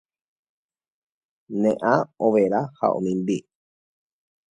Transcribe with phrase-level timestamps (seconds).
[1.61, 1.93] Ne ã
[2.29, 3.37] overa ha omimbi